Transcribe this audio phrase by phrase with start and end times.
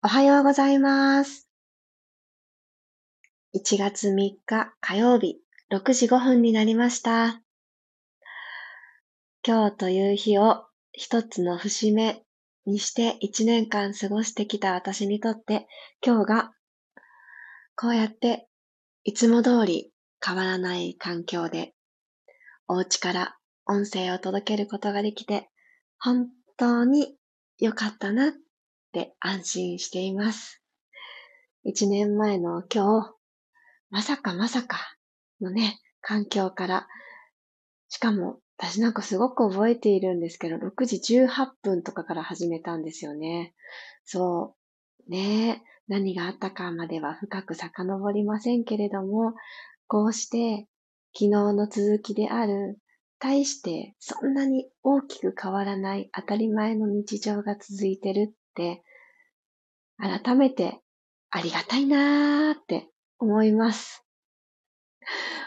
[0.00, 1.48] おはようございます。
[3.56, 4.14] 1月3
[4.46, 5.40] 日火曜日
[5.72, 7.42] 6時5分になりました。
[9.44, 12.22] 今日という日を一つの節目
[12.64, 15.66] にして1年間過ごしてきた私にとって
[16.00, 16.52] 今日が
[17.74, 18.46] こうやって
[19.02, 19.92] いつも通り
[20.24, 21.74] 変わらない環境で
[22.68, 23.36] お家から
[23.66, 25.48] 音声を届けることができて
[25.98, 27.16] 本当に
[27.58, 28.32] 良かったな
[28.88, 30.62] って安心しています。
[31.62, 33.14] 一年前の今日、
[33.90, 34.78] まさかまさか
[35.40, 36.88] のね、環境から、
[37.88, 43.54] しかも私なんかすごく覚えているんですけど、6時18分とかから始めたんですよね。
[44.04, 44.56] そ
[45.06, 45.10] う。
[45.10, 49.34] ね何があったかまでは深く遡りませんけれども、
[49.86, 50.66] こうして
[51.14, 52.78] 昨日の続きである
[53.18, 58.82] 対してそんなに大きく変わらない当たり前の日常が続いてるって、
[59.98, 60.80] 改めて
[61.30, 62.88] ありがたいなーって
[63.20, 64.04] 思います。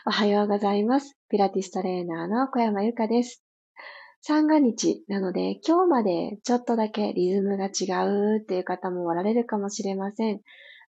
[0.06, 1.18] おはようございます。
[1.30, 3.44] ピラティストレーナーの小山由かです。
[4.22, 10.40] 三が日なので今日までちょっとだけリズムが違うっていう方もおられるかもしれません。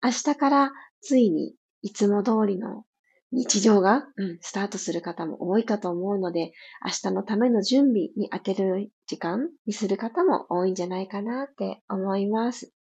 [0.03, 2.85] 明日からついにいつも通りの
[3.33, 6.53] 日常が、うん、スタートする方も多いかと思うので、
[6.85, 12.73] 明日のための準備に当てる時間にする方も多いんじゃないかなって思います。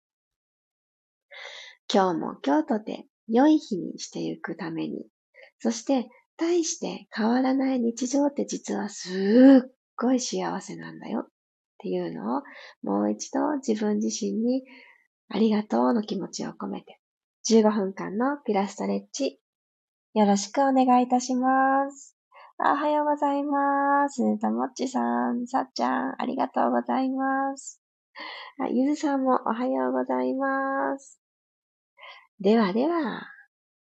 [1.91, 5.07] 今日も今日とて良い日にしていくために、
[5.57, 11.27] そして大して変わらない日常って実はすっごい幸せなんだよっ
[11.79, 12.43] ていうのを
[12.83, 14.61] もう一度自分自身に
[15.29, 16.99] ありがとうの気持ちを込めて
[17.49, 19.39] 15分間のピラストレッチ
[20.13, 22.18] よろしくお願いいたします。
[22.61, 24.37] おはようございます。
[24.37, 27.81] ともっちさん、さっちゃん、ありがとうございます。
[28.59, 31.21] あゆずさんもおはようございます。
[32.41, 33.23] ではでは、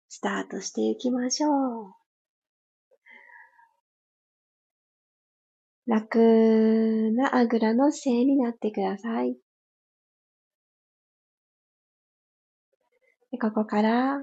[0.09, 1.49] スタートしていきましょ
[1.89, 1.95] う。
[5.89, 9.37] 楽なあぐらの姿勢になってください。
[13.33, 14.19] でここから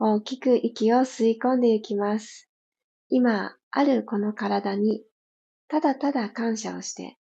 [0.00, 2.48] 大きく息を吸い込んでいきます。
[3.08, 5.02] 今あるこの体に
[5.68, 7.16] ただただ感謝をして、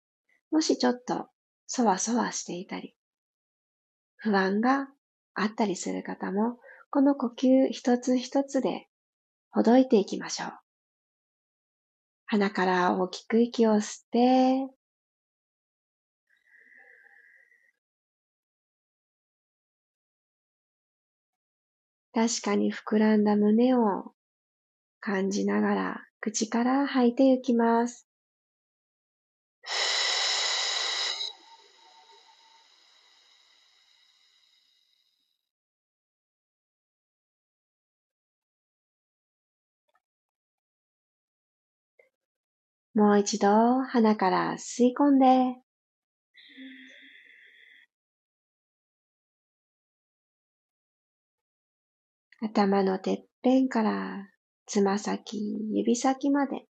[0.51, 1.27] もしちょっと
[1.65, 2.95] そわそわしていたり、
[4.15, 4.87] 不安が
[5.33, 8.87] あったりする方も、この呼吸一つ一つで
[9.49, 10.51] ほどいていきましょう。
[12.25, 14.69] 鼻から大きく息を吸って、
[22.17, 24.11] 確かに膨らんだ胸を
[24.99, 28.07] 感じながら口から吐いていきます。
[42.95, 43.47] もう一度
[43.83, 45.66] 鼻から吸い込んで、
[52.39, 54.27] 頭のてっぺんから
[54.67, 55.37] つま先、
[55.71, 56.65] 指先まで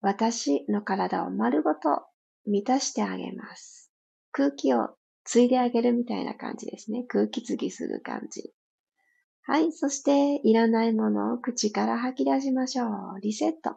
[0.00, 2.04] 私の体を丸ごと
[2.46, 3.90] 満たしてあげます。
[4.32, 4.90] 空気を
[5.24, 7.04] 継いであげるみたいな感じですね。
[7.08, 8.52] 空気継ぎする感じ。
[9.42, 9.72] はい。
[9.72, 13.20] そして、いらないものを口から吐き出しましょう。
[13.20, 13.76] リセット。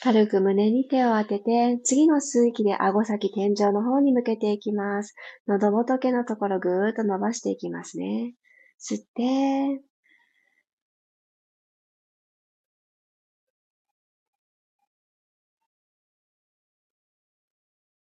[0.00, 5.14] 軽く胸に手を当てて、次の吸う息で顎先天井の方に向けていきます。
[5.46, 8.34] 喉仏のところぐーっと伸ばしていきますね。
[8.80, 9.82] 吸って、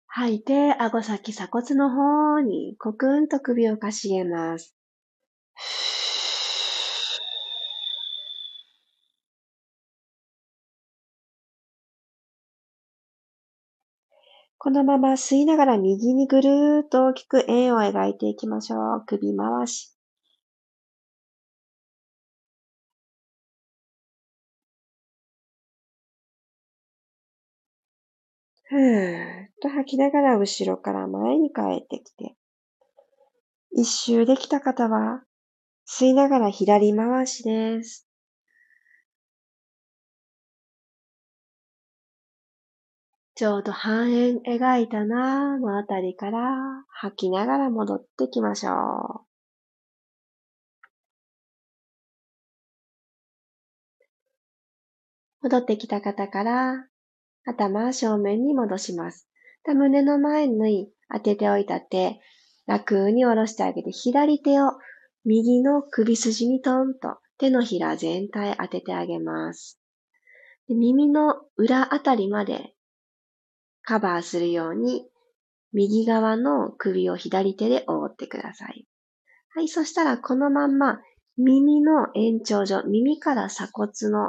[0.08, 4.76] 吐いて、顎先鎖骨の方にコクンと首をかしげます。
[14.62, 19.04] このまま吸いながら右にぐるーっと大きく円を描いていきましょう。
[19.06, 19.96] 首回し。
[28.64, 32.36] ふーっと吐きながら後ろから前に帰ってきて。
[33.72, 35.22] 一周できた方は
[35.88, 38.09] 吸いながら左回しです。
[43.40, 48.74] ちょうど半円描いたなーのあたりから吐きながら戻ってきましょう。
[55.40, 56.86] 戻ってきた方から
[57.46, 59.26] 頭正面に戻します。
[59.66, 62.20] 胸の前に当てておいた手、
[62.66, 64.72] 楽に下ろしてあげて、左手を
[65.24, 69.80] 右の首筋にトンと手のひら全体当ててあげます。
[70.68, 72.74] 耳の裏あたりまで
[73.90, 75.04] カバーするように、
[75.72, 78.86] 右側の首を左手で覆ってください。
[79.48, 81.00] はい、そしたらこのまんま
[81.36, 84.28] 耳の延長上、耳から鎖骨の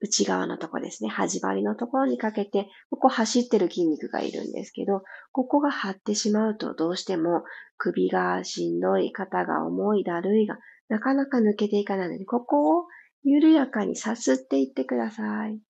[0.00, 7.44] 内側のとこですね、端張りのところにかけて、ここ走ってる筋肉がいるんですけど、ここが張ってしまうとどうしても
[7.76, 10.56] 首がしんどい、肩が重い、だるいが
[10.88, 12.86] なかなか抜けていかないので、ここを
[13.24, 15.60] 緩やかにさすっていってください。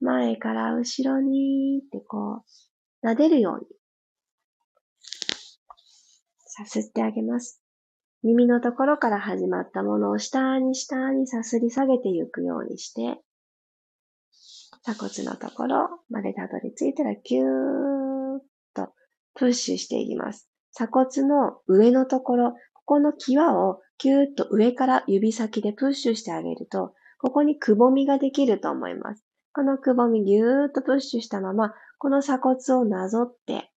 [0.00, 2.44] 前から後ろにってこ
[3.02, 3.66] う、撫でるように、
[6.46, 7.62] さすってあげます。
[8.22, 13.20] 耳のところから始まったものを下に下にさすり下げていくようにして、
[14.82, 18.38] 鎖骨のところまでたどり着いたらキューッ
[18.74, 18.92] と
[19.34, 20.48] プッシュしていきます。
[20.72, 29.27] 鎖骨の上のところ、ここの際をキューッと上から指先でプッシュしてあげると、ここにくぼみができると思います。
[29.58, 33.72] このくぼみぎゅーっとプッシュしたまま、この鎖骨をなぞって、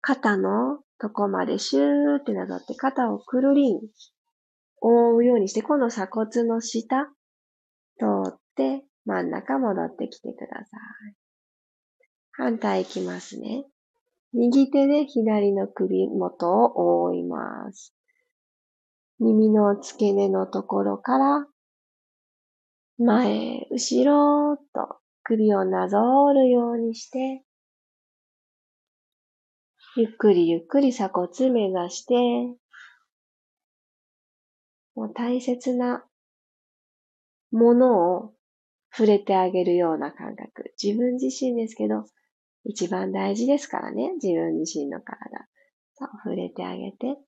[0.00, 3.80] 肩のとこまでシューってなぞって肩をくるりん
[4.80, 7.06] 覆うようにして、今度鎖骨の下
[7.98, 10.76] 通って真ん中戻ってきてくださ
[11.10, 11.16] い。
[12.30, 13.64] 反対いきますね。
[14.34, 17.92] 右手で左の首元を覆います。
[19.18, 21.46] 耳の付け根のところから
[22.98, 27.44] 前、後ろと首をなぞるようにして、
[29.96, 32.14] ゆっくりゆっくり鎖骨目指して、
[34.94, 36.04] もう大切な
[37.50, 38.34] ものを
[38.90, 40.72] 触れてあげるような感覚。
[40.82, 42.04] 自分自身ですけど、
[42.64, 44.14] 一番大事ですからね。
[44.14, 45.46] 自分自身の体。
[45.94, 47.18] そう、触れてあげて。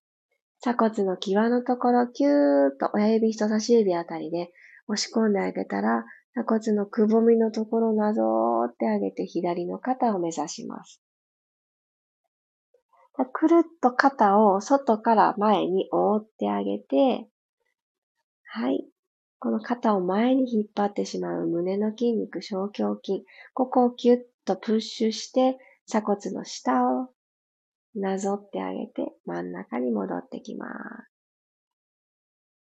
[0.61, 2.33] 鎖骨の際のところ、キュー
[2.69, 4.51] ッと親指人差し指あたりで
[4.89, 8.23] 押し込んであげたら、鎖骨のくぼみのところをなぞ
[8.69, 11.03] ってあげて左の肩を目指します。
[13.33, 17.29] くるっと肩を外から前に覆ってあげて、
[18.45, 18.89] はい。
[19.41, 23.25] この肩を前に引っ張ってしまう胸の筋肉、小胸筋。
[23.55, 27.09] ここをキュッとプッシュして、鎖骨の下を
[27.95, 30.73] なぞってあげて、真ん中に戻ってきます。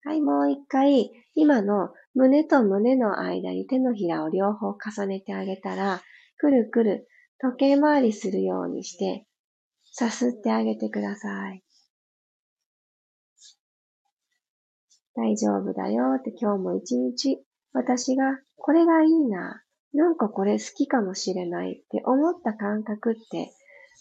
[0.07, 6.01] はい、もう一回、今の胸と胸の間に手のひらを両方重ねてあげたら、
[6.37, 7.07] くるくる
[7.39, 9.25] 時計回りするようにして、
[9.91, 11.61] さすってあげてください。
[15.15, 17.39] 大丈夫だよって今日も一日
[17.71, 19.61] 私がこれがいいな、
[19.93, 23.51] なんかこれ好きかもしれないって思った感覚って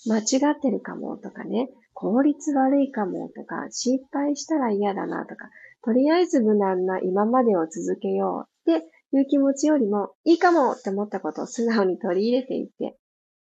[0.07, 5.49] 間違ってるかもとかね、効率悪いかもとか、失敗したら嫌だなとか、
[5.85, 12.97] とりあえず無難な今までを続けようっていう気持ちよりも、いいかもって思ったことを素直に取り入れていって、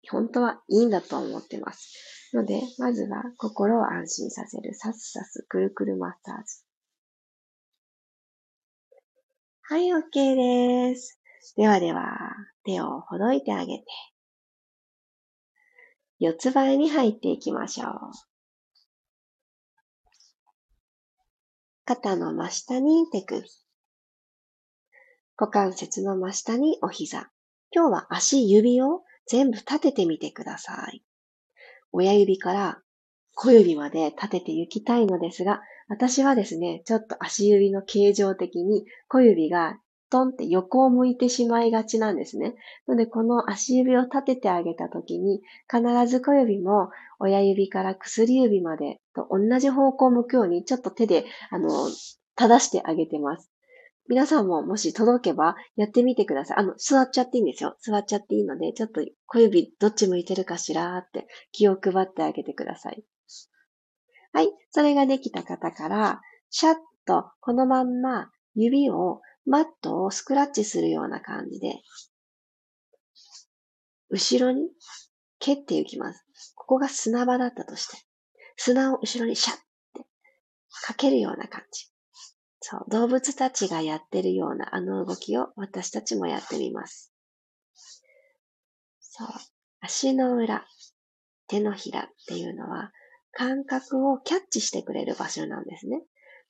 [0.09, 2.31] 本当はいいんだと思ってます。
[2.35, 6.63] ので、まずは心を安心させる、さすさす、くるくるマッサージ。
[9.61, 10.35] はい、OK
[10.91, 11.19] です。
[11.55, 12.17] ではでは、
[12.65, 13.85] 手をほどいてあげて、
[16.19, 18.32] 四つ倍に入っていきましょう。
[21.85, 23.41] 肩の真下に手首。
[25.37, 27.29] 股関節の真下にお膝。
[27.71, 31.03] 今日は足指を全部立ててみてください。
[31.91, 32.81] 親指から
[33.35, 35.59] 小指まで立てていきたいのですが、
[35.89, 39.77] 私はですね、ちょっと足指の形状的に小指が
[40.13, 42.53] トンって横を向いてしまいがちなんですね。
[42.85, 51.69] なので、この足指を立ててあげたときに、必ず小指も親指から薬指までと同じ方向を向くように、ちょっと手で、あの、
[52.35, 53.49] 正してあげてます。
[54.07, 56.57] 皆さんももし届けばやってみてください。
[56.57, 57.75] あの、座っちゃっていいんですよ。
[57.79, 63.03] 座っちゃっていいので、ちょっと小指どっち向いてるかしらって気を配ってあげてください。
[64.31, 64.51] はい。
[64.69, 66.75] それができた方から、シャッ
[67.07, 71.81] とこのまんま指をマットをスクラッチするような感じで、
[74.09, 74.69] 後ろに
[75.39, 76.25] 蹴っていきます。
[76.55, 77.97] ここが砂場だったとして、
[78.55, 79.59] 砂を後ろにシャッっ
[79.93, 80.05] て
[80.85, 81.87] かけるような感じ。
[82.61, 87.13] そう、動物たちがやってるようなあの動きを私たちもやってみます。
[88.99, 89.27] そう、
[89.81, 90.65] 足の裏、
[91.47, 92.91] 手のひらっていうのは
[93.33, 96.01] 感覚をキャッチしてくれる場所なんですね。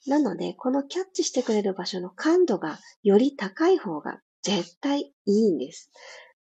[0.08, 5.92] なので、このキャッチしてくれる場所の感度がより高い方が絶対いいんです。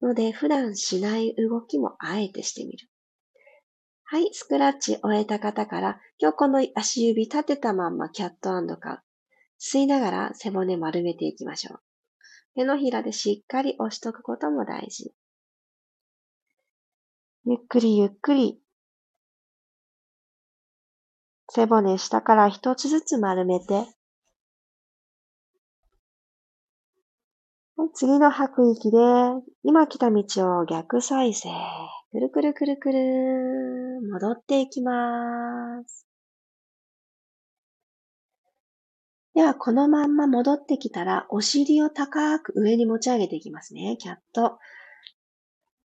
[0.00, 2.88] ので、普段しない動きもあえてしてみる。
[4.05, 9.03] はい、スクラッチ終えた方から、今日この足指立てたまんまキャットカウ。
[9.61, 11.81] 吸いながら背骨丸めていきましょう。
[12.55, 15.12] 手のひらでしっかり押しとくことも大事。
[17.45, 18.61] ゆっくりゆっくり
[21.52, 23.87] 背骨下から一つずつ丸めて、
[27.95, 28.99] 次の吐く息で、
[29.62, 30.25] 今来た道
[30.61, 31.49] を逆再生。
[32.11, 34.00] くるくるくるくる。
[34.11, 36.07] 戻っていきます。
[39.35, 43.97] では、このまんま戻ってきたら、お尻を高く上に持ち上げていきますね。
[43.99, 44.59] キャット。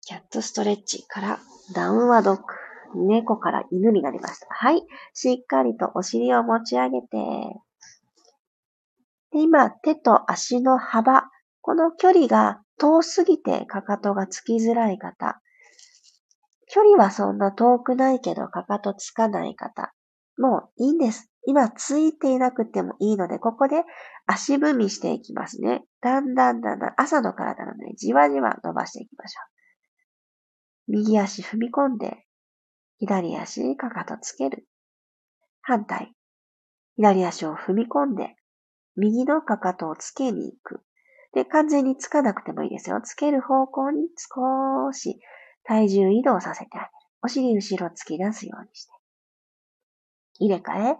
[0.01, 1.39] キャットストレッチから
[1.73, 2.66] ダウンワドッグ。
[2.95, 4.47] 猫から犬になりました。
[4.49, 4.83] はい。
[5.13, 7.07] しっかりとお尻を持ち上げて。
[9.31, 11.23] で今、手と足の幅。
[11.61, 15.41] この距離が遠すぎてかかとがつきづらい方。
[16.69, 19.93] 距離はそんな遠くないけどかかとつかない方。
[20.37, 21.29] もういいんです。
[21.45, 23.83] 今ついていなくてもいいので、ここで
[24.25, 25.85] 足踏みしていきますね。
[26.01, 29.41] だんだんだんだん朝の体のでじわじわ伸ばしていきましょ
[30.89, 30.91] う。
[30.91, 32.26] 右足踏み込んで、
[32.99, 34.67] 左足かかとつける。
[35.61, 36.13] 反対。
[36.95, 38.35] 左足を踏み込んで、
[38.95, 40.81] 右のかかとをつけに行く。
[41.33, 42.99] で、完全につかなくてもいいですよ。
[43.01, 45.19] つける方向に少し
[45.63, 46.91] 体重移動させてあげる。
[47.21, 48.91] お尻後ろ突き出すようにして。
[50.39, 50.97] 入れ替え。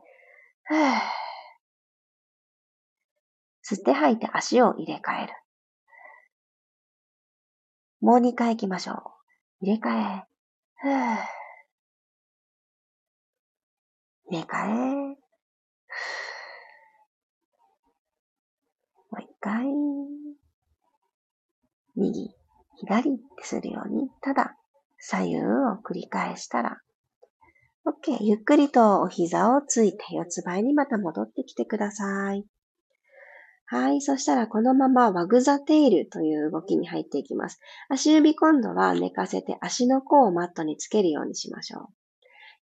[3.63, 5.33] 吸って吐いて足を入れ替える。
[8.01, 8.93] もう二回行きましょ
[9.61, 9.65] う。
[9.65, 9.89] 入れ替
[10.21, 10.23] え。
[10.79, 11.37] ふぅ
[14.29, 15.17] 入れ替え。
[19.11, 19.65] もう一回。
[21.95, 22.29] 右、
[22.75, 24.55] 左ってするように、ただ
[24.99, 25.41] 左右を
[25.83, 26.81] 繰り返したら、
[27.87, 28.17] OK。
[28.21, 32.45] ゆっくりとお膝をついて四つ倍にまた戻ってきてください。
[33.65, 34.01] はい。
[34.01, 37.59] そしたらこのままワグザテイルという動きに入っていきます。
[37.89, 41.96] 足指今度は寝かせて足の甲をマットにつけるようにしましょう。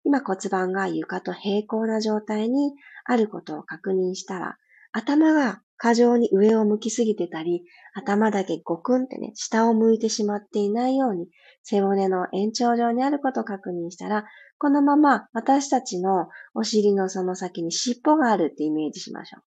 [0.05, 2.73] 今骨盤が床と平行な状態に
[3.05, 4.57] あることを確認したら、
[4.91, 11.27] 頭が過剰に上を向きすぎてたり、頭だけゴクンってね、下を向いてしまっていないように、
[11.63, 14.25] 背骨の延長上にあることを確認したら、
[14.57, 19.43] このまま私たちのお尻のその先に尻尾があるってイメージしましょう。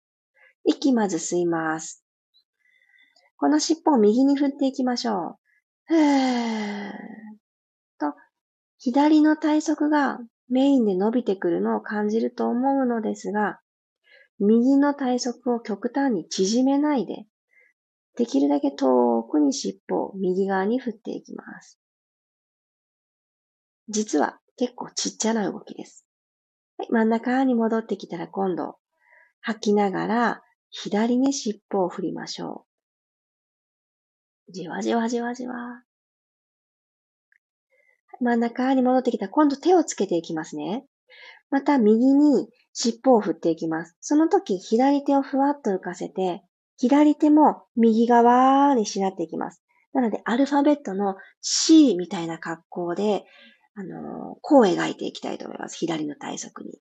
[0.65, 2.05] 息まず吸います。
[3.35, 5.39] この尻尾を右に振っていきましょ
[5.89, 5.93] う。
[5.93, 6.91] ふー
[7.99, 8.13] と、
[8.77, 10.19] 左の体側が
[10.49, 13.59] メインで伸びてくるのを感じると思うのですが、
[14.39, 17.25] 右の体側を極端に縮めないで、
[18.15, 21.79] できるだけ遠くに尻尾を右側に振っていきます。
[23.89, 26.05] 実は結構ちっちゃな動きです。
[26.77, 28.77] はい、真ん中に戻ってきたら今度、
[29.41, 32.65] 吐きながら左に尻尾を振りましょ
[34.47, 34.51] う。
[34.51, 35.83] じわじわじわじわ。
[38.23, 40.85] 真ん中に戻ってきたら今度手をつけていきますね。
[41.51, 43.95] また右に尻尾を振っていきます。
[44.01, 46.43] その時左手をふわっと浮かせて、
[46.77, 49.61] 左手も右側にしなっていきます。
[49.93, 53.25] なのでアルファベットの C みたいな格好で、
[53.75, 55.77] あのー、こう描いていきたいと思います。
[55.77, 56.79] 左の体側に。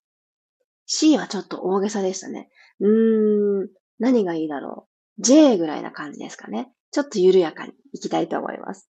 [0.86, 2.48] C はちょっと大げさでしたね。
[2.80, 3.68] うーん、
[3.98, 5.22] 何がいいだろう。
[5.22, 6.72] J ぐらいな感じですかね。
[6.90, 8.88] ちょっと緩やかにいきたいと思います。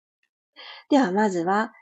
[0.89, 1.73] では、まずは、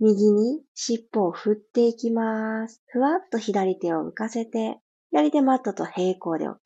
[0.00, 2.82] 右に尻尾を振っていきます。
[2.86, 4.78] ふわっと左手を浮かせて、
[5.10, 6.56] 左手マットと平行で OK。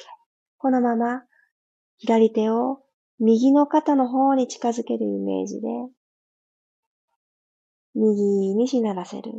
[0.58, 1.24] このまま、
[1.98, 2.78] 左手を
[3.18, 5.68] 右の肩の方に近づけるイメージで、
[7.96, 9.32] 右にしならせる。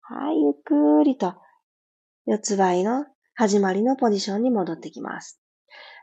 [0.00, 1.34] はい、ゆっくりと、
[2.26, 5.40] 四つ倍の始まりのポジションに戻ってきます。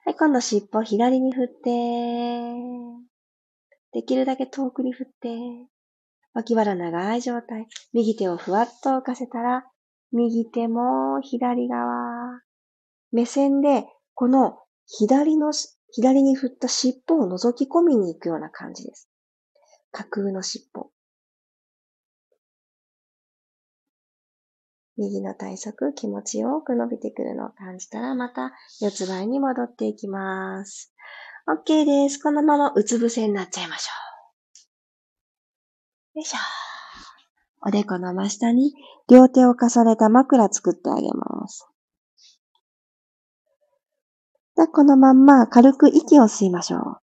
[0.06, 2.87] はい、今度尻尾左に振って、
[3.94, 5.29] できるだけ遠くに振って、
[6.34, 7.67] 脇腹長い状態。
[7.94, 9.65] 右手をふわっと浮かせたら、
[10.12, 12.41] 右手も左側。
[13.12, 15.51] 目線で、この左の、
[15.91, 19.10] 左に振った尻尾を覗き込みに行くような感じです。
[19.91, 20.91] 架空の尻尾。
[24.98, 28.51] 右の体側、気持ちよく伸びてくるのを感じたら、また
[28.82, 30.94] 四つ倍に戻っていきます。
[31.50, 32.22] OK です。
[32.22, 33.92] このままうつ伏せになっちゃいましょ
[36.16, 36.20] う。
[36.20, 36.38] よいしょ。
[37.66, 38.74] おでこの真下に
[39.10, 41.66] 両手を重ねた枕作ってあげます。
[44.58, 46.98] じゃこのまんま軽く息を吸いましょう。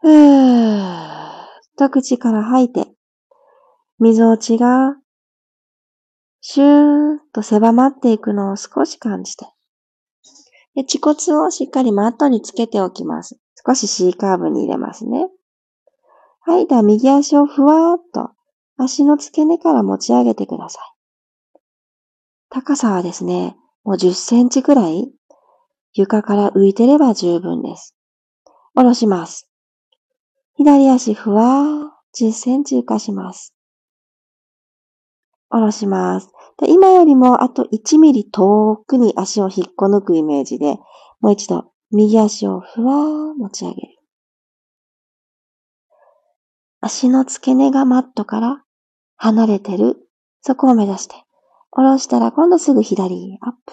[0.00, 1.46] ふーっ
[1.78, 2.86] と口から吐いて、
[3.98, 4.94] 溝落ちが
[6.42, 9.46] シューッと狭まっていくのを少し感じて。
[10.78, 13.36] で、恥骨をしっかりマットにつけておきます。
[13.66, 15.26] 少し C カーブに入れますね。
[16.42, 16.68] はい。
[16.68, 18.30] では、右足をふわーっと
[18.76, 21.60] 足の付け根から持ち上げてください。
[22.48, 25.10] 高さはですね、もう10センチくらい
[25.94, 27.96] 床から浮いてれば十分です。
[28.76, 29.50] 下ろします。
[30.54, 33.52] 左足ふわー10センチ浮かします。
[35.50, 36.30] 下ろします。
[36.58, 40.78] で今よりもあと1ミリ遠くに足を引っこ抜くイメージで、
[41.20, 43.88] もう一度右足をふわー持ち上げる。
[46.80, 48.62] 足の付け根がマットから
[49.16, 49.96] 離れてる。
[50.42, 51.16] そこを目指して。
[51.70, 53.72] 下ろしたら今度すぐ左、アップ。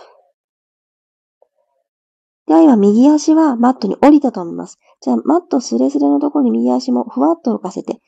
[2.47, 4.79] では今右足はマットに降りたと思います。
[5.01, 8.01] じゃあマットスレスレのところに右足もふわっと浮かせて、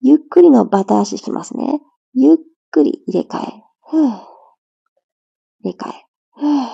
[0.00, 1.80] ゆっくりのバタ足しきますね。
[2.14, 2.36] ゆっ
[2.70, 3.64] くり入れ替え。
[3.88, 4.08] ふぅ。
[4.08, 4.24] 入
[5.64, 6.04] れ替え。
[6.32, 6.68] ふぅ。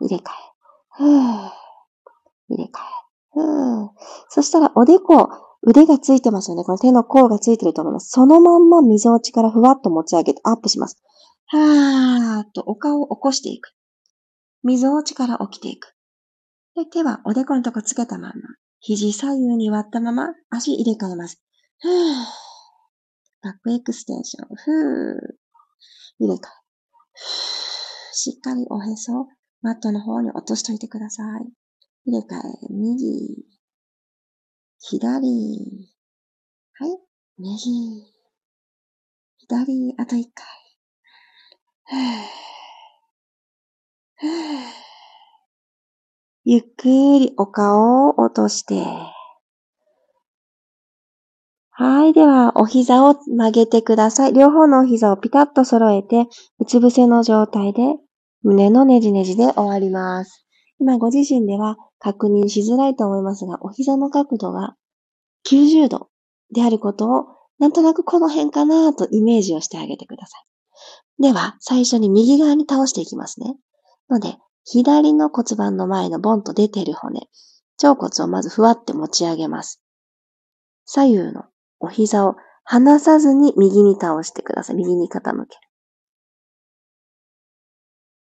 [0.00, 0.34] 入れ替え。
[0.90, 1.50] ふぅ。
[2.48, 2.70] 入れ替え。
[3.32, 3.88] ふぅ。
[4.28, 5.28] そしたらおでこ、
[5.62, 6.64] 腕がついてますよね。
[6.64, 8.10] この手の甲がついてると思います。
[8.10, 11.02] そのまんま溝落ちからふわっと持ち上げてアップします。
[11.46, 13.72] はーっとお顔を起こしていく。
[14.62, 15.94] 溝落ちから起きていく。
[16.76, 18.34] で、手はおでこのとこつけたまま、
[18.80, 21.42] 肘左右に割ったまま足入れ替えます。
[21.80, 22.49] ふー。
[23.42, 24.46] バックエクステンション。
[24.56, 25.40] ふー。
[26.18, 26.40] 入れ替え。
[28.12, 29.28] しっかりおへそ
[29.62, 31.52] マットの方に落としといてください。
[32.06, 33.44] 入れ替え、右、
[34.78, 35.88] 左、
[36.74, 36.98] はい、
[37.38, 38.06] 右、
[39.38, 40.46] 左、あと一回。
[46.44, 48.82] ゆっくりお顔を落として、
[51.82, 52.12] はい。
[52.12, 54.34] では、お膝を曲げてください。
[54.34, 56.26] 両方のお膝をピタッと揃えて、
[56.58, 57.96] うつ伏せの状態で、
[58.42, 60.44] 胸のねじねじで終わります。
[60.78, 64.76] 今、ご自身では確認しづらいと思いますが、お膝の角度が
[65.48, 66.10] 90度
[66.54, 67.24] であることを、
[67.58, 70.36] なんとなくこの辺かなとイメージをしてあげてくださ
[71.18, 71.22] い。
[71.22, 73.56] では、最初に右側に倒していきますね。
[74.10, 77.30] ので、左の骨盤の前のボンと出ている骨、
[77.82, 79.80] 腸骨をまずふわって持ち上げます。
[80.84, 81.44] 左右の
[81.80, 84.76] お膝を離さずに右に倒してください。
[84.76, 85.46] 右に傾ける。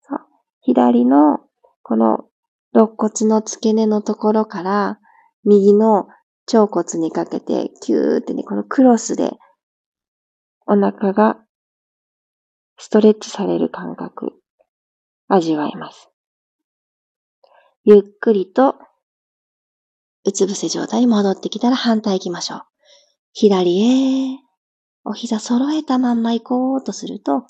[0.02, 0.18] そう
[0.60, 1.40] 左の
[1.82, 2.26] この
[2.72, 5.00] 肋骨の付け根のところから
[5.44, 6.06] 右の
[6.52, 9.32] 腸骨にかけてキューってね、このクロスで
[10.66, 11.38] お腹が
[12.78, 14.32] ストレッチされる感覚
[15.28, 16.10] 味わいます。
[17.84, 18.76] ゆっくりと
[20.24, 22.62] うつ伏せ状態に戻ってきたら反対行きましょう。
[23.32, 24.38] 左へ、
[25.04, 27.46] お膝揃えたまんま行こうとすると、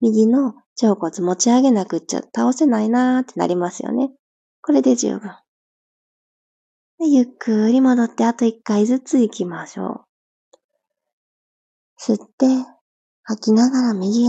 [0.00, 4.10] 右の腸骨持ち上げなくっちゃ倒せないなーってなりますよね。
[4.62, 5.30] これで十分。
[6.98, 10.04] でゆっくり戻ってあと一回ずつ行きましょ
[12.08, 12.12] う。
[12.12, 12.46] 吸って、
[13.22, 14.28] 吐きながら右へ。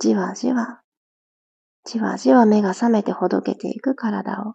[0.00, 0.82] じわじわ、
[1.84, 4.54] じわじわ目が覚めてほどけていく体を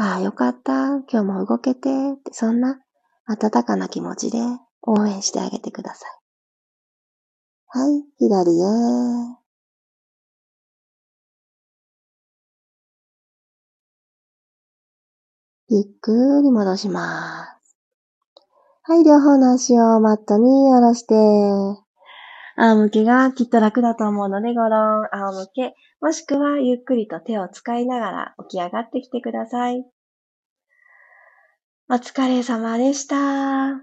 [0.00, 0.98] ああ、よかった。
[0.98, 1.88] 今日も動けて。
[2.30, 2.80] そんな
[3.26, 4.38] 温かな気持ちで
[4.82, 6.10] 応援してあげてください。
[7.66, 8.64] はい、左へ。
[15.70, 17.76] ゆっくり戻します。
[18.84, 21.14] はい、両方の足をマットに下ろして、
[22.54, 29.84] 仰向けがきっと楽だと思うので、ごろん、仰向け、もしくはゆっくりと手を使いながら起き上がってきてください。
[31.90, 33.82] お疲れ様でした。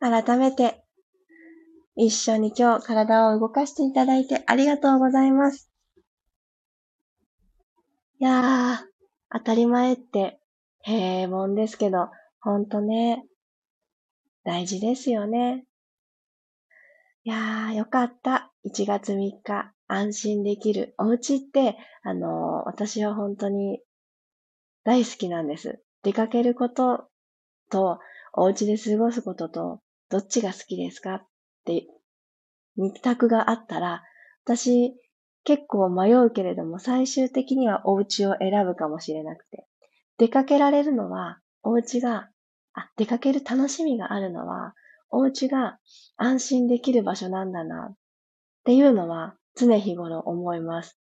[0.00, 0.82] 改めて、
[1.94, 5.70] 一緒に今日体を動かしていただいてありがとうございます。
[8.18, 8.78] いやー、
[9.32, 10.40] 当たり前って
[10.82, 12.08] 平凡ですけど、
[12.40, 13.24] ほんとね、
[14.44, 15.66] 大事ですよね。
[17.24, 18.50] いやー、よかった。
[18.64, 20.94] 1月3日、安心できる。
[20.98, 23.80] お家って、あの、私は本当に
[24.84, 25.82] 大好きなんです。
[26.02, 27.08] 出かけること
[27.70, 27.98] と、
[28.32, 31.26] お家で過ごすことと、どっちが好きですかっ
[31.64, 31.86] て、
[32.76, 34.02] 二択があったら、
[34.44, 34.94] 私、
[35.44, 39.66] 結構迷うけれども、最終的にはお家を選ぶかもしれなくて。
[40.18, 42.28] 出かけられるのは、お家が、
[42.74, 44.74] あ、出かける楽しみがあるのは、
[45.10, 45.78] お家が
[46.16, 47.86] 安心できる場所なんだな。
[47.86, 47.96] っ
[48.64, 50.98] ていうのは常日頃思います。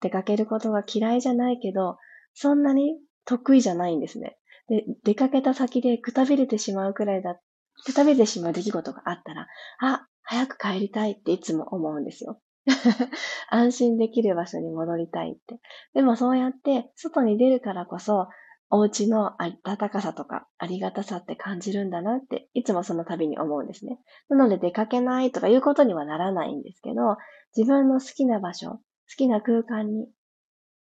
[0.00, 1.98] 出かけることが嫌いじゃないけど、
[2.34, 4.36] そんなに得意じゃないんですね。
[4.68, 7.38] で、出かけた先でくたびれてしまうくらいだ、
[7.84, 9.46] くたびれてしまう出来事があったら、
[9.80, 12.40] あ、早く帰りたいっていつも思うんですよ。
[13.50, 15.60] 安心できる場所に戻りたいって。
[15.94, 18.28] でもそうやって外に出るからこそ、
[18.70, 23.98] お家の温かさとかありがたさって感じるんだなって、いつもその度に思うんですね。
[24.30, 27.18] なので出かけないとかいうことにはならないんですけど、
[27.56, 28.80] 自分の好きな場所、好
[29.16, 30.08] きな空間に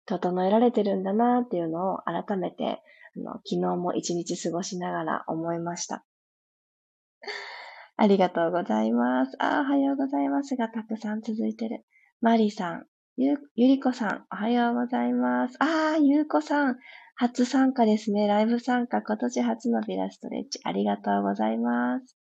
[0.05, 2.81] 整えられてるんだなっていうのを改めて、
[3.15, 6.05] あの昨日も一日過ごしながら思いました。
[7.95, 9.35] ありがとうございます。
[9.39, 11.85] あ、おはようございますが、たくさん続いてる。
[12.21, 12.85] マリさん、
[13.17, 15.55] ゆ、ゆりこさん、おはようございます。
[15.59, 16.77] あゆうこさん、
[17.15, 18.25] 初参加ですね。
[18.25, 22.17] ライブ参加、今年初のビラストレッチ、ありがとうございます。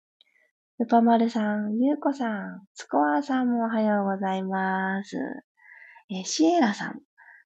[0.79, 5.17] ルパマルさん、ゆうこさん、スコアさんもおはようございます。
[6.11, 6.99] えシエラさん、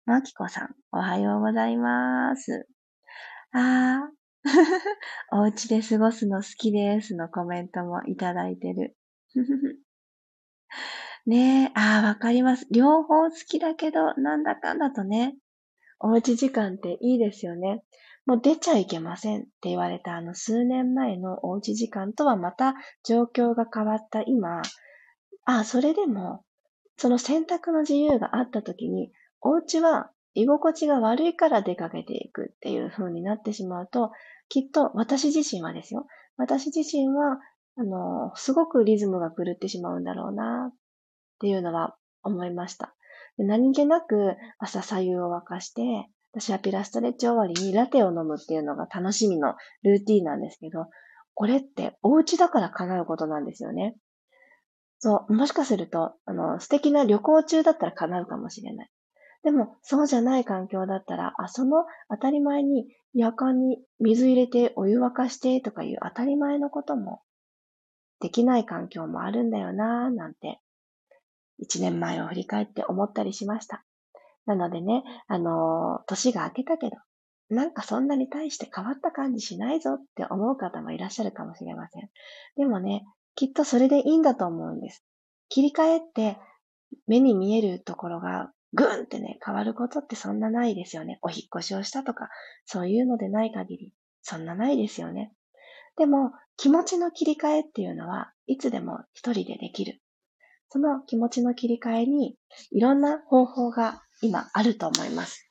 [0.05, 2.67] マキコさん、おはようございます。
[3.53, 4.49] あー、
[5.31, 8.97] お家で過ごすの好きですのコメントもいただいてる。
[11.25, 12.67] ねえ、ああ、わかります。
[12.69, 15.37] 両方好きだけど、なんだかんだとね、
[16.01, 17.81] おうち時間っていいですよね。
[18.25, 24.61] もう出ちゃいけませんって言われたあの数年前のおうち時間とはまた状況が変わった今、
[25.45, 26.43] ああ、それでも、
[26.97, 34.11] その選択の自由があった時に、お家は居心地が悪いから出かけていくっていう風になってしまうと、
[34.49, 36.05] きっと私自身はですよ。
[36.37, 37.39] 私自身は、
[37.77, 40.75] あの、すごくリズムが狂ってしまうんだろうなっ
[41.39, 42.93] ていうのは思いました。
[43.37, 45.81] 何気なく朝左右を沸かして、
[46.33, 50.87] 私はピラストレッチ終わりにラテを飲むっていうのが楽しみのルーティーンなんですけど、
[51.33, 53.95] これってお家だから叶うことなんですよね。
[54.99, 58.89] そう、もしかすると、あの、素敵な旅行中だったら叶うかもしれない。
[59.43, 67.23] でも、そうじゃない環境だったら、あ、その当たり前に夜間に水入れてお湯沸かしてとかいう当たり前のことも
[68.19, 70.59] できない環境もあるんだよなぁなんて、
[71.57, 73.83] 一年前を振り返って思ったりしました。
[74.45, 76.97] なのでね、あのー、年が明けたけど、
[77.49, 82.09] なんかそんなに対して変わった感じしないぞって思う方もいらっしゃるかもしれません。
[82.55, 85.03] でもね、きっとそれでいいんだと思うんです。
[85.49, 86.37] 切り替えって
[87.07, 91.19] 目に見えるところがぐんってね、変わることってそんなないですよね。
[91.21, 92.29] お引っ越しをしたとか、
[92.65, 95.33] そういうのでない限り、そんなないですよね。
[95.97, 100.01] でも、気持ちの切り替えっていうのは、いつでも一人でできる。
[100.69, 102.37] その気持ちの切り替えに、
[102.71, 105.47] いろんな方法が今あると思います。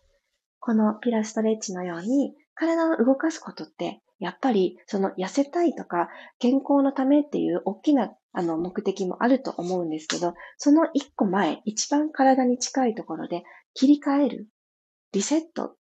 [0.60, 13.42] このピラストレッチのように、体を動かすことって、やっぱりその痩せたいとか健康のためっていう大きなあの目的もあると思うんですけど、その一個前、一番体に近いところで
[13.74, 14.48] 切り替える、
[15.12, 15.76] リセットっ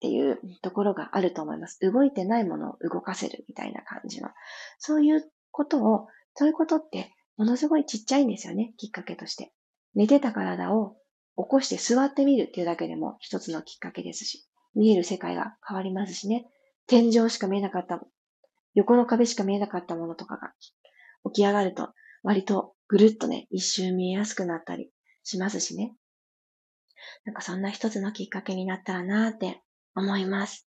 [0.00, 1.78] ていうところがあると思います。
[1.80, 4.28] 動いてないものを動かせるみたいな感じの。
[4.78, 9.52] そういうことを、そういうことってものすごいちっちゃいんですよね、きっかけとして。
[9.94, 10.96] 寝てた体を
[11.38, 16.46] 起こして座ってみるっていうだけでも一つのきっかけですし、見える世界が変わりますしね。
[16.88, 18.00] 天井しか見えなかった、
[18.74, 20.52] 横の壁しか見えなかったものとかが
[21.30, 21.90] 起き上がると
[22.24, 24.90] 割とぐるっとね、一周見えやすくなったり
[25.22, 25.94] しますしね。
[27.24, 29.62] なんかそんな一つのきっかけになったらなーって
[29.94, 30.66] 思います。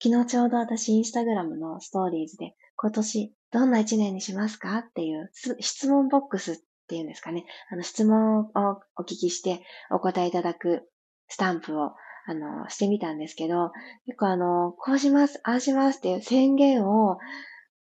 [0.00, 7.46] 昨日ちょうど私インスタグラムのストーリーズで今年どんな一年にしますかっていう質問ボックスっていうんですかね。
[7.70, 8.50] あの質問を
[8.98, 10.90] お聞きしてお答えいただく
[11.28, 11.92] スタンプを
[12.26, 13.72] あの、してみたんですけど、
[14.06, 17.18] 結構あの、こうします、ああしますっていう宣言を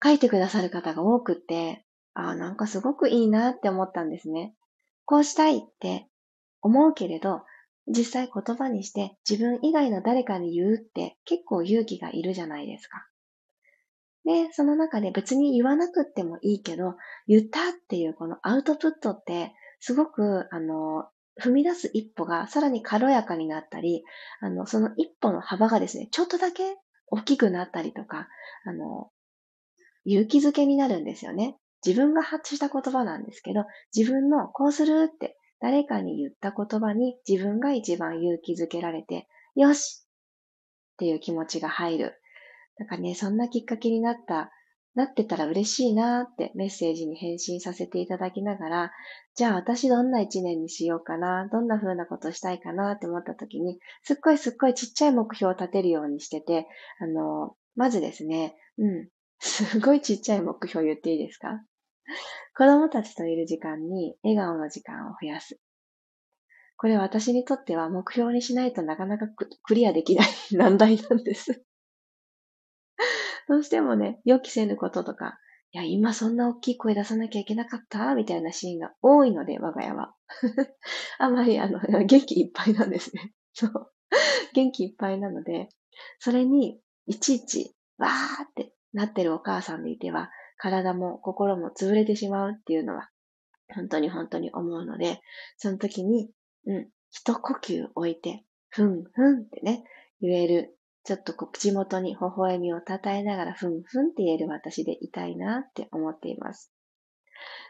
[0.03, 4.55] 書いてくださる方が多くって、ああ、なんかすごくいいなって思ったんですね。
[5.03, 6.07] こうしたいって
[6.61, 7.43] 思うけれど、
[7.87, 13.05] 実際言葉にして自分以外の誰かに言うって結構勇気がいるじゃないですか。
[14.25, 16.95] で、その中で別に言わなくってもいいけど、
[17.27, 21.05] 言ったっていうこのアウトプットってすごく、あの、
[21.41, 24.03] 踏み出す一歩がさらに軽やかになったり、
[24.41, 26.63] あの、その一歩の幅がですね、ちょっとだけ
[27.07, 28.27] 大きくなったりとか、
[28.65, 29.11] あの、
[30.05, 31.57] 勇気づけになるんですよね。
[31.85, 40.03] 自分が発した言葉なんですけど、自分のこうするって誰かに言った言葉に自分が一番勇気づけられて、よし
[40.93, 42.19] っていう気持ちが入る。
[42.77, 44.51] なんかね、そんなきっかけになった
[44.95, 48.91] なってたら嬉しいなってメッセージに返信させていただきながら、
[49.35, 56.67] じゃあ私どんな一年にしようかな、どんな風なことしたいかなって思った時に、すっごいすっごいちっちゃい目標を立てるようにしてて、
[57.01, 59.09] あの、まずですね、うん、
[59.39, 61.61] すごいちっちゃい目標言っていいですか？
[62.57, 65.59] 子供たちといる時間に笑顔の時間を増やす。
[66.77, 69.27] これ私にとっては目標にしないとなかなか
[69.63, 71.64] クリアできない 難題なんです。
[73.47, 75.37] どうしてもね、予期せぬこととか、
[75.71, 78.15] いや、今そんな大きい声出さなきゃいけなかった？
[78.15, 80.13] みたいなシーンが多いので、我が家は。
[81.19, 83.33] あまり、あの、元気いっぱいなんですね。
[83.53, 83.91] そう。
[84.53, 85.69] 元気いっぱいなので、
[86.19, 93.09] それに、いちいち、わーってなってるお母さんでいては、体も心も潰れてしまうっていうのは、
[93.73, 95.21] 本当に本当に思うので、
[95.57, 96.31] その時に、
[96.67, 99.83] うん、一呼吸置いて、ふんふんってね、
[100.21, 100.77] 言える。
[101.05, 106.71] ちょっとこう口元に微笑みをたたえながらふんふんって言える私でいたいなって思っています。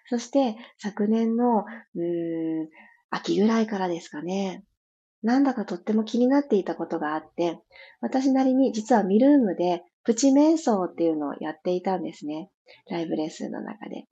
[0.10, 2.70] そして昨年の、うーん、
[3.10, 4.64] 秋ぐらいからですかね。
[5.22, 7.60] なんだかとっても気になっていたことがあって、
[8.00, 12.50] 私なりに実はミルームでプチ瞑想っていうのをやっていたんですね。
[12.90, 14.06] ライブレッスンの中で。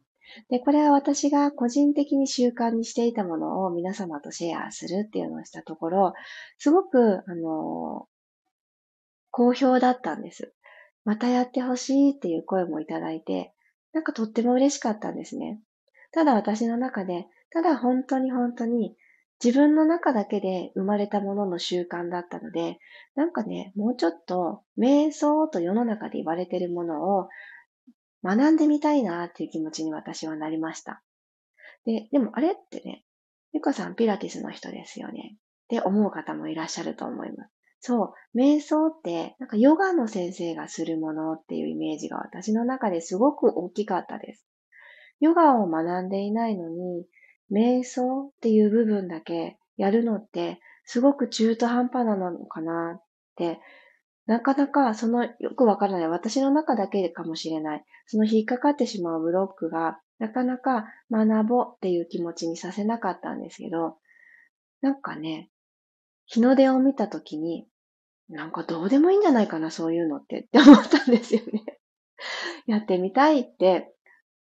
[0.50, 6.14] で、これは私が個人的に習慣にしていたものを皆様とシェアするっていうのをしたところ、
[6.58, 8.08] すごく、あの、
[9.34, 10.54] 好評だったんです。
[11.06, 13.52] またやってほしいっていう声もいただいて、
[13.91, 15.60] なんかとっても嬉しかったんですね。
[16.12, 18.96] ただ私の中で、ただ本当に本当に
[19.43, 22.78] 自分の中だけで生まれたものの習慣だったので、
[23.15, 27.30] なんかね、もうちょっと瞑想と世の中で言われているものを
[28.24, 31.02] 学んでみたいなっていう気持ちに私はなりました。
[31.86, 33.04] で、でもあれってね、
[33.52, 35.38] ゆかさんピラティスの人ですよねっ
[35.69, 37.62] て思う方もいらっしゃると思います。
[37.86, 44.48] そう、瞑想って、なんかヨガの先生がするものっていうイメージが私の中ですごく大きかったです。
[45.19, 47.06] ヨガを学んでいないのに、
[47.52, 53.04] 瞑想っていう部分だけやるのってすごく中途半端なのかなっ
[53.36, 53.60] て
[54.28, 57.84] なかなかそのよくわからない私の中だけかもしれない。
[58.08, 63.98] その引っかかってしまうブロックがなかなか学ぼうっていう気持ちにさせなかったんですけど、
[64.80, 65.50] なんかね、
[66.26, 67.67] 日の出を見たときに、
[68.34, 71.63] なんかどうでもいいんじゃないかな、そういうのってって思ったんですよね。
[72.65, 73.93] やってみたいって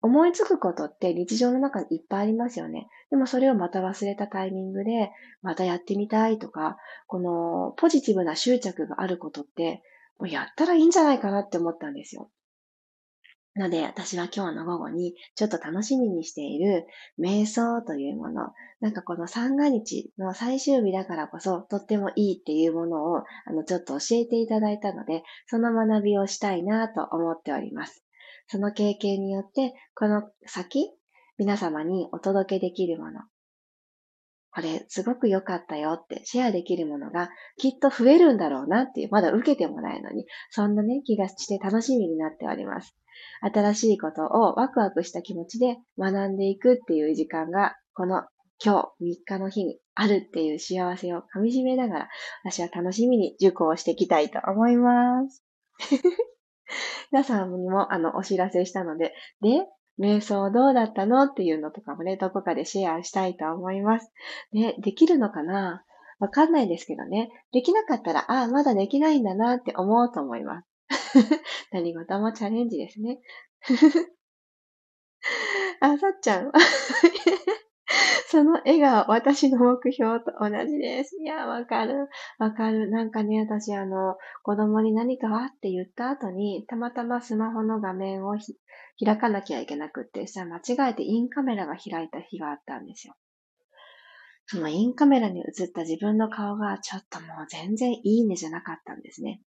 [0.02, 2.88] 思いつくことって日常の中にいっぱいありますよね。
[3.10, 9.84] でもそれをまた忘れたタイミングで、またやってみたいとか、このポジティブな執着があることって、
[10.18, 12.30] もうやったらいいんじゃないかなって思ったんですよ。
[13.56, 16.88] ので、私は今日の午後にちょっと楽しみにしている
[17.20, 18.50] 瞑想というもの、
[18.82, 28.04] なんかこの三が日の最終日だからこそとってもいいっていうものをあのちょっと教えていただいたので、その学びをしたいなと思っております。
[28.48, 30.92] その経験によって、この先、
[31.38, 33.22] 皆様にお届けできるもの、
[34.54, 42.96] これすごく良かったよってシェアできるものがきっと増えるんだろうなっていう、まだ受けてもないのに、そんなね、気がして楽しみになっております。
[43.42, 48.24] 新しいことをワクワクした気持ちで学んでいくっていう時間が、この
[48.64, 52.10] 今日3日の日にあるっていう幸せを噛み締めながら、
[52.44, 55.44] 私は楽しみに受講していきたいと思います。
[57.12, 59.68] 皆さんにもあのお知らせしたので、で、
[60.00, 64.12] 瞑想どうだったのっていうのとかもね、どこかでシェアしたいと思います。
[64.52, 65.84] ね、できるのかな？
[66.20, 67.30] わかんないですけどね。
[67.52, 70.68] できなかったら、ああ、まだできないんだなって思うと思います。
[71.72, 73.20] 何事もチャレンジですね。
[75.82, 76.52] あ、さっちゃん。
[78.28, 81.18] その笑顔、私の目標と同じです。
[81.22, 82.10] いや、わかる。
[82.40, 82.90] わかる。
[82.90, 88.36] なんかね、私、あの、子供に何かはって言った後に、たまたまスマホの画面を
[89.04, 93.16] 開かなきゃいけなくって、したら間違えてインカメラが開いた日があったんですよ。
[94.48, 99.42] そのインカメラに映った自分の顔がちょっともう全然いいねじゃなかったんですね。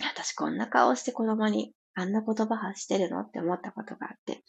[0.00, 4.42] 私こんな顔して子供にあんな言葉発してるのって思ったことがあって、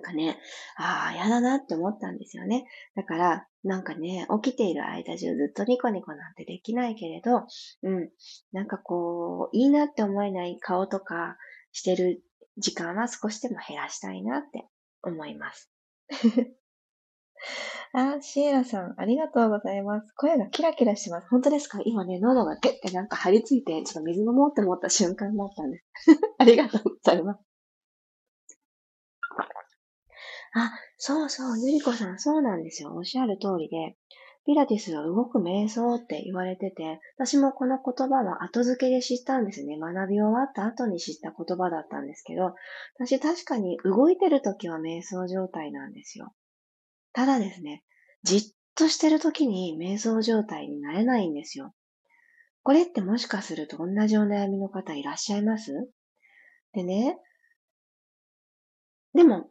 [0.00, 0.38] かね、
[0.76, 2.66] ああ、やだなって思ったんですよね。
[2.96, 7.46] だから、なんかね、起きている間中ずっとニコニコなんてできないけれど、
[7.82, 8.10] うん、
[8.52, 11.36] なんかこう、いいなって思えない顔とか
[11.72, 12.22] してる
[12.58, 14.66] 時間は少しでも減らしたいなって
[15.02, 15.70] 思います。
[17.92, 20.12] あ、シエラさん、ありがとうございます。
[20.14, 21.28] 声がキラキラしてます。
[21.28, 21.80] 本当ですか？
[21.84, 25.84] 今ね、喉がペッてなんか張り付いて、ちょっと水飲もうって思った瞬間だったんです。
[26.38, 27.40] ありがとうございます。
[30.52, 32.92] あ、そうそう、ゆりこさん、そうなんですよ。
[32.94, 33.96] おっしゃる通りで、
[34.46, 39.78] ピラティスは動く瞑想って言われてて、私もこの言葉は後付けで知ったんですね。
[39.78, 42.54] 学び終わった後に知った言葉だったんですけど、
[42.98, 46.32] 私確かに動いてる時は瞑想状態なんですよ。
[47.12, 47.84] ただですね、
[48.22, 48.42] じっ
[48.74, 51.74] としてる時に瞑想状態になれないんですよ。
[52.62, 55.90] これってもしかすると同じお悩みの方いらっしゃいます？
[56.72, 57.18] でね、
[59.14, 59.49] でも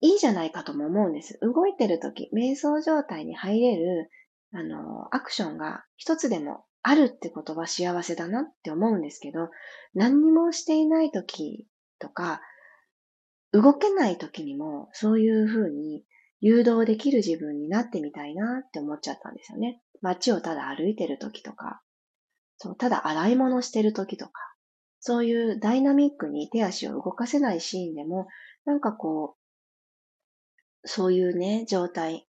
[0.00, 1.38] いいじゃないかとも思うんです。
[1.42, 4.10] 動いてる時、瞑想状態に入れる、
[4.52, 9.50] あの、アクションが一つでもあるってことは幸せだなって思うんですけど、
[9.94, 11.66] 何にもしていない時
[11.98, 12.40] とか、
[13.52, 16.04] 動けない時にもそういうふうに
[16.40, 19.80] 誘導できる自分になってみたいなって思っちゃったんですよね。
[20.00, 21.82] 街をただ歩いてる時とか、
[22.58, 24.32] そう、ただ洗い物してる時とか、
[25.00, 28.26] そういうダイナミックに手足を動かせないシーンでも、
[28.64, 29.37] なんかこう、
[30.84, 32.28] そういうね、状態、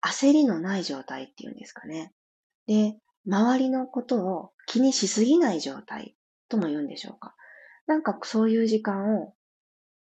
[0.00, 2.12] 焦りのない状態っていうんですかね。
[2.66, 6.16] で、周りのことを気にしすぎない状態
[6.48, 7.34] とも言うんでしょうか。
[7.86, 9.34] なんかそういう時間を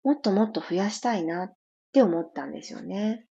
[0.03, 1.57] もっともっと増やしたいなっ
[1.93, 3.27] て思ったんですよね。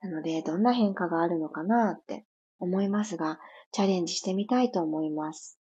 [0.00, 2.26] なので、どんな変化があるのかなって
[2.58, 3.38] 思いますが、
[3.72, 5.58] チャレンジしてみたいと思います。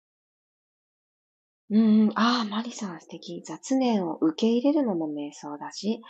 [1.71, 2.13] うんうん。
[2.15, 3.43] ああ、マリさん素敵。
[3.45, 6.01] 雑念を受け入れるのも瞑想だし、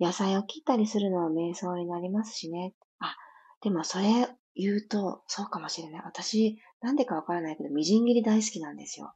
[0.00, 2.74] 野菜を切ったりするのは瞑想になりますしね。
[2.98, 3.16] あ、
[3.62, 6.02] でもそれ言うと、そうかもしれない。
[6.04, 9.14] 私、なんでかわからないけど、みじん切り大好きなんですよ。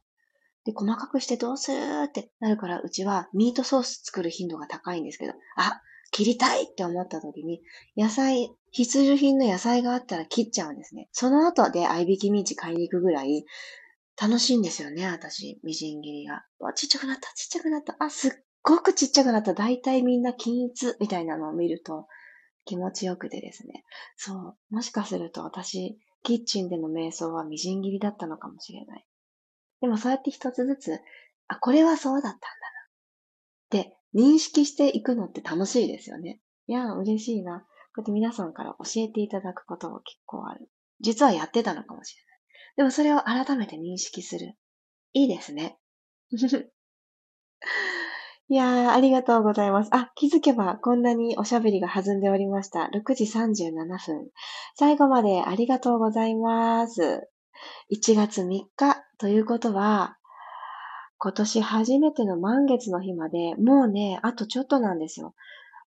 [0.65, 7.61] で、細かくしてどうするってなるから、うちはミートソース作る頻度が高いんですけど、あ、切りたいって思った時に、
[7.97, 11.09] 野菜、必需品の野菜があったら切っちゃうんですね。
[11.11, 13.45] その後で合いびきミンチ買いに行くぐらい、
[14.21, 16.45] 楽しいんですよね、私、みじん切りが。
[16.59, 17.95] わ、ちっちゃくなった、ちっちゃくなった。
[17.99, 18.31] あ、すっ
[18.63, 19.55] ごくちっちゃくなったら。
[19.55, 22.07] 大体みんな均一みたいなのを見ると
[22.65, 23.83] 気持ちよくてですね。
[24.15, 24.75] そう。
[24.75, 29.05] もしかすると私、キッチンでの瞑想はみじん切りだったのかもしれない。
[29.81, 30.99] でもそうやって一つずつ、
[31.47, 32.47] あ、これはそうだったんだ
[33.79, 33.83] な。
[33.83, 36.39] って認識していくのって楽しいですよね。
[36.67, 37.59] いや、嬉しいな。
[37.59, 37.65] こ
[37.97, 40.69] うやって皆さんから教えていただくことも結構ある。
[41.01, 42.31] 実はやってたのかもしれない。
[42.77, 44.55] でもそれを改めて認識する。
[45.13, 45.77] いいですね。
[48.51, 49.89] いやー、ありがとうございます。
[49.93, 52.89] あ、気づけばこんなにおしゃべりが弾んでおりました。
[52.93, 54.27] 6時37分。
[54.75, 57.29] 最後までありがとうございます。
[57.93, 58.67] 1月3日
[59.19, 60.17] ということは、
[61.17, 65.33] 今年初めての満月の日まで、もうね、あとちょっとなんですよ。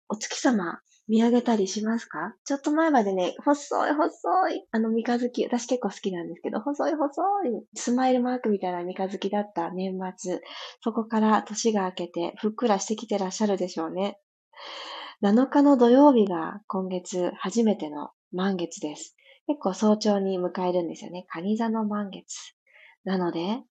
[0.08, 2.34] お月様、見上げたりしますか？
[2.44, 10.40] ちょっと前までね、細い細い、あの三日月、私結構好きなんですけど、細い細い、スマイルマークみたいな三日月だった年末、
[10.80, 14.18] そこから年が明けて、ふっくらしてきてらっしゃるでしょうね。
[15.22, 19.14] 7日の土曜日が今月初めての満月です。
[19.46, 21.26] 結構早朝に迎えるんですよね。
[21.28, 22.54] カニ座の満月。
[23.04, 23.62] なので、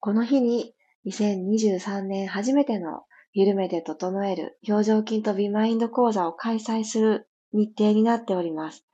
[0.00, 0.74] この日に
[1.06, 8.84] 2023年初めての緩めて整える表情筋とビマインド講座を開催する日程になっております。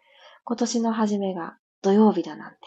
[0.44, 2.59] 今年の初めが土曜日だなんて。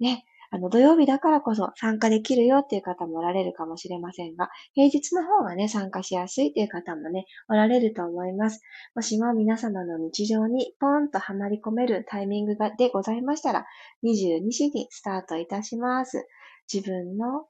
[0.00, 0.24] ね。
[0.50, 8.62] あの、土曜日だからこそ参加できるよっていう方もおられるかもしれませんが、平日の方がね、参加しやすいっていう方もね、おられると思います。
[8.94, 13.66] もしも皆様の日常にポーンとはまり込めるタイミングがでございましたら、
[14.04, 16.26] 22時にスタートいたします。
[16.72, 17.46] 自分の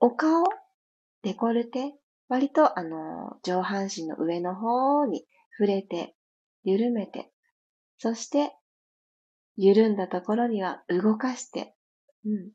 [0.00, 0.44] お顔、
[1.22, 1.94] デコルテ、
[2.30, 5.26] 割と、あの、上半身の上の方に
[5.58, 6.14] 触れて、
[6.62, 7.32] 緩めて、
[7.98, 8.56] そして、
[9.56, 11.74] 緩んだところには動かして、
[12.24, 12.50] うん。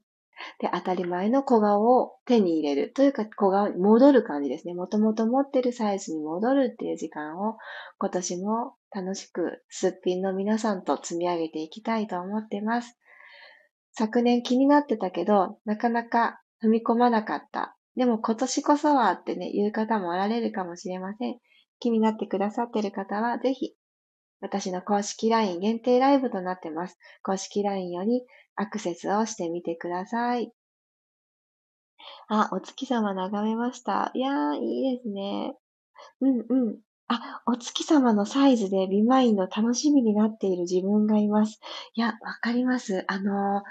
[0.60, 2.94] で、当たり前の小顔を手に入れる。
[2.94, 4.74] というか、小顔に戻る感じですね。
[4.74, 7.58] もともと持ってるサイズに戻るっていう時間を、
[8.00, 12.98] 今年も楽しく、すっぴんの皆さんと積み上げていきたいと思ってます。
[13.92, 21.40] 昨年気になってたけど、なかなか踏み込まなかったでも今年こそはってね、言う方もおられるかもしれません。
[21.80, 23.74] 気になってくださってる方は、ぜひ、
[24.42, 26.98] 私の公式 LINE 限定ライブとなってます。
[27.24, 30.52] 公式 LINE よりアクセスをしてみてください。
[32.28, 34.12] あ、お月様眺めました。
[34.14, 35.56] いやー、いいですね。
[36.22, 36.80] うんうん。
[37.08, 41.60] あ、お月様のサイズでビマインの楽しみになっている自分がいます。
[41.94, 43.06] いや、わかります。
[43.08, 43.64] あのー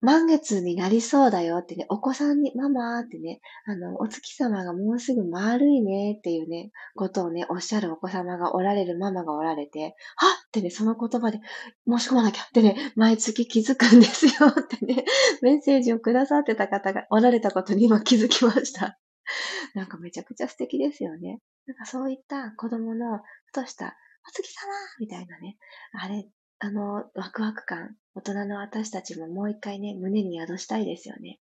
[0.00, 9.80] 満月になりそうだよってね、お子さんに、ママってね、あの、お月様がもうすぐ丸いねっていうね、ことをね、おっしゃるお子様がおられるママがおられて、
[10.16, 11.40] はっってね、その言葉で
[11.88, 15.04] 申し込まなきゃってね、毎月気づくんですよってね、
[15.42, 18.98] メッセージをくださってた方がおられたことに今気づきました。
[19.74, 21.40] なんかめちゃくちゃ素敵ですよね。
[21.66, 23.96] なんかそういった子供のふとした
[24.28, 25.56] お月様みたいなね、
[25.92, 26.28] あれ
[26.58, 31.38] あの、ワクワク感、大人の私たちももう一回ね、胸に宿したいですよね。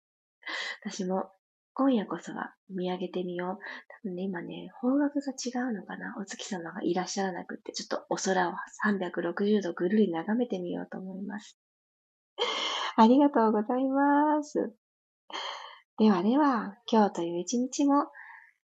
[0.83, 1.31] 私も、
[1.75, 3.65] 今夜こそは見上げてみよう。
[4.03, 8.53] 多分ね、今ね、方角が違うのかなお月様がいらっしゃらなくって、ちょっとお空を
[8.85, 11.57] 360度ぐるり眺めてみようと思います。
[12.97, 14.75] ありがとうございます。
[15.99, 18.09] ではでは、今日という一日も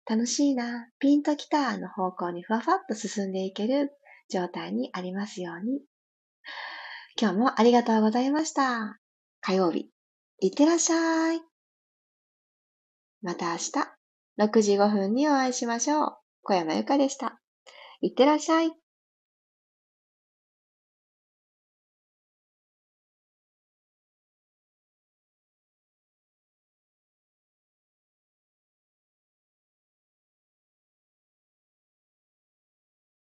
[0.07, 3.91] 楽しいな、ピンときたの方向にふわふわっと進んでいける
[4.29, 5.81] 状態にありますように。
[7.17, 8.99] 今日もありがとうございました。
[9.39, 9.89] 火曜日、
[10.41, 11.41] いってらっしゃい。
[13.21, 13.71] また明日、
[14.37, 16.17] 6時5分にお会いしましょう。
[16.43, 17.39] 小山由かでした。
[18.01, 18.73] いってらっしゃい。